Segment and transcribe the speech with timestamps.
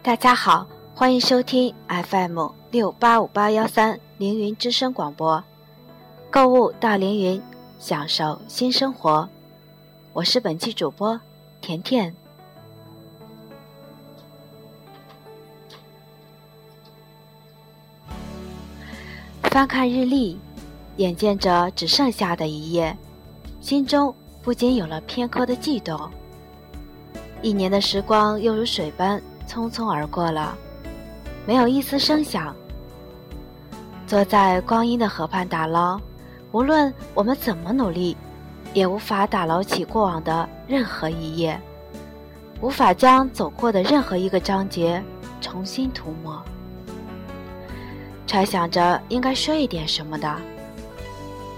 [0.00, 5.42] 大家好，欢迎收听 FM 六八五八幺三凌云之声广播，
[6.30, 7.42] 购物到凌云，
[7.80, 9.28] 享受新生活。
[10.12, 11.20] 我是本期主播
[11.60, 12.14] 甜甜。
[19.42, 20.38] 翻看日历，
[20.96, 22.96] 眼见着只剩下的一页，
[23.60, 25.98] 心中不禁有了片刻的悸动。
[27.42, 30.54] 一年的时光又如水般匆匆而过了，
[31.46, 32.54] 没有一丝声响。
[34.06, 35.98] 坐在光阴的河畔打捞，
[36.52, 38.16] 无论我们怎么努力，
[38.74, 41.58] 也无法打捞起过往的任何一页，
[42.60, 45.02] 无法将走过的任何一个章节
[45.40, 46.42] 重新涂抹。
[48.26, 50.36] 揣想着应该说一点什么的，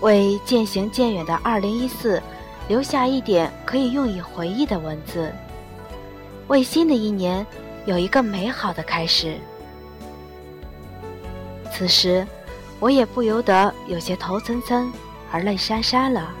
[0.00, 2.22] 为渐行渐远的二零一四
[2.68, 5.32] 留下一点可以用以回忆的文字。
[6.48, 7.46] 为新的一年
[7.84, 9.36] 有一个美好的开始。
[11.72, 12.26] 此时，
[12.78, 14.90] 我也不由得有些头涔涔
[15.30, 16.32] 而泪潸潸了。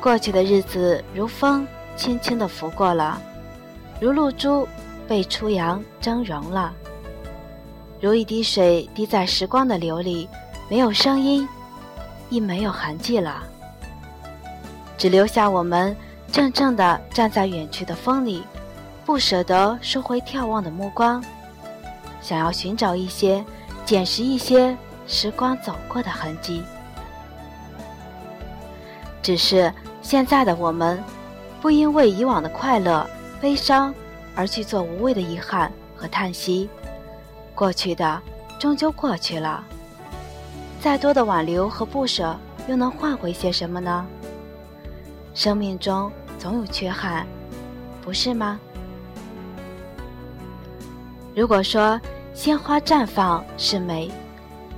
[0.00, 3.20] 过去的日子如风轻轻地拂过了，
[4.00, 4.66] 如露珠
[5.08, 6.72] 被初阳蒸融了，
[8.00, 10.28] 如一滴水滴在时光的流里，
[10.70, 11.48] 没有声音，
[12.30, 13.42] 亦没有痕迹了，
[14.96, 15.94] 只留下我们。
[16.32, 18.42] 怔怔地站在远去的风里，
[19.04, 21.22] 不舍得收回眺望的目光，
[22.20, 23.44] 想要寻找一些、
[23.84, 26.62] 捡拾一些时光走过的痕迹。
[29.22, 31.02] 只是现在的我们，
[31.60, 33.06] 不因为以往的快乐、
[33.40, 33.94] 悲伤
[34.34, 36.68] 而去做无谓的遗憾和叹息。
[37.54, 38.20] 过去的
[38.58, 39.62] 终究过去了，
[40.80, 42.36] 再多的挽留和不舍，
[42.68, 44.06] 又能换回些什么呢？
[45.34, 46.10] 生命中。
[46.36, 47.26] 总有缺憾，
[48.02, 48.60] 不是吗？
[51.34, 52.00] 如果说
[52.32, 54.08] 鲜花绽放是美，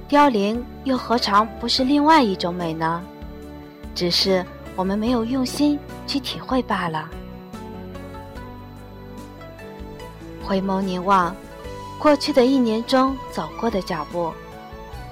[0.08, 3.02] 凋零又何尝不是另外一种美呢？
[3.94, 4.44] 只是
[4.74, 7.10] 我们没有用心去体会罢了。
[10.42, 11.36] 回眸凝望，
[11.98, 14.32] 过去的一年中走过的脚步，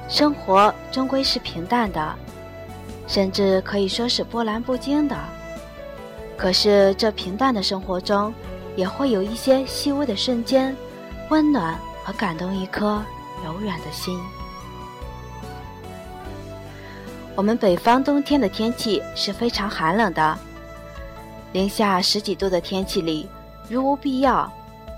[0.09, 2.15] 生活终归是平淡的，
[3.07, 5.15] 甚至可以说是波澜不惊的。
[6.39, 8.33] 可是，这平淡的生活中，
[8.77, 10.75] 也会有一些细微的瞬间，
[11.31, 13.03] 温暖和感动一颗
[13.45, 14.19] 柔软的心。
[17.35, 20.39] 我们北方冬天的天气是非常寒冷的，
[21.53, 23.29] 零下十几度的天气里，
[23.69, 24.51] 如无必要，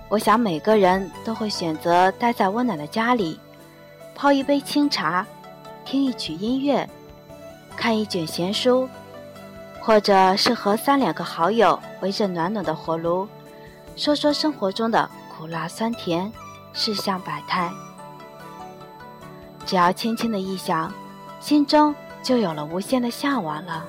[0.08, 3.40] 我想每个人都会选择待在温暖的家里，
[4.14, 5.26] 泡一杯清茶，
[5.84, 6.88] 听一曲音乐，
[7.76, 8.88] 看一卷闲书。
[9.80, 13.28] 或者是和三两个好友围着暖暖的火炉，
[13.94, 16.32] 说说生活中的苦辣酸甜，
[16.72, 17.70] 世相百态。
[19.66, 20.92] 只要轻轻的一想，
[21.40, 23.84] 心中就有了无限的向往了。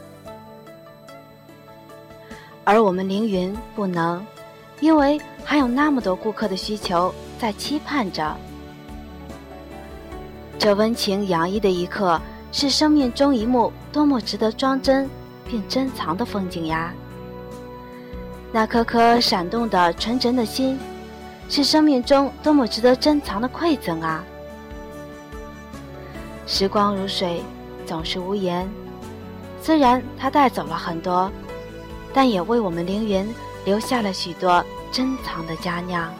[2.63, 4.25] 而我们凌云不能，
[4.81, 8.35] 因为还有那么多顾客的需求在期盼着。
[10.59, 12.19] 这温情洋溢的一刻，
[12.51, 15.09] 是生命中一幕多么值得装帧。
[15.49, 16.93] 并珍藏的风景呀，
[18.51, 20.77] 那颗颗闪动的纯真的心，
[21.49, 24.23] 是生命中多么值得珍藏的馈赠啊！
[26.45, 27.41] 时光如水，
[27.85, 28.69] 总是无言。
[29.61, 31.31] 虽然它带走了很多，
[32.13, 33.33] 但也为我们凌云
[33.65, 36.13] 留下了许多珍藏的佳酿。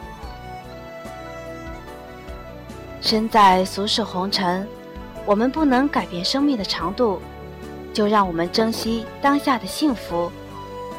[3.00, 4.66] 身在俗世红尘，
[5.24, 7.20] 我们不能改变生命的长度。
[7.94, 10.30] 就让我们珍惜当下的幸福，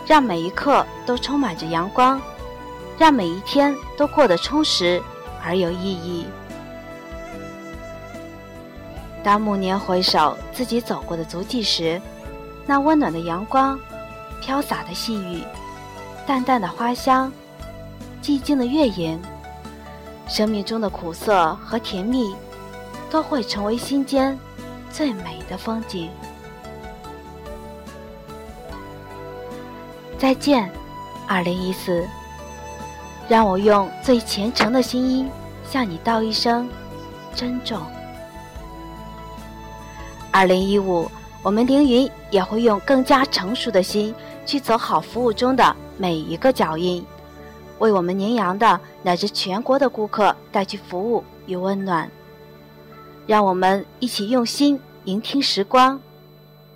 [0.06, 2.20] 让每一刻都充满着阳光，
[3.00, 5.02] 让每一天都过得充实
[5.42, 6.28] 而有意义。
[9.24, 12.02] 当暮年回首自己走过的足迹时，
[12.66, 13.80] 那温暖的阳光、
[14.42, 15.42] 飘洒的细雨、
[16.28, 17.32] 淡淡的花香、
[18.22, 19.18] 寂静的月影，
[20.28, 22.36] 生命中的苦涩和甜蜜，
[23.10, 24.38] 都会成为心间
[24.92, 26.10] 最美的风景。
[30.18, 30.70] 再见，
[31.28, 32.06] 二零一四。
[33.30, 35.30] 让我用最虔诚的心音
[35.64, 36.68] 向你道一声
[37.36, 37.80] 珍重。
[40.32, 41.10] 二零一五，
[41.44, 44.14] 我们凌云也会用更加成熟的心
[44.48, 47.06] 去走好服务中的每一个脚印，
[47.78, 52.10] 为我们宁阳的乃至全国的顾客带去服务与温暖。
[53.28, 56.02] 让我们一起用心聆听时光，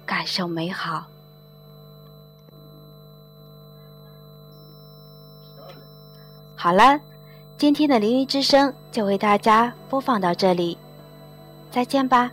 [0.06, 1.06] 感受美好。
[6.63, 6.98] 好了，
[7.57, 10.77] 今天的《凌云之声》就为大家播放到这里，
[11.69, 12.31] 再见吧。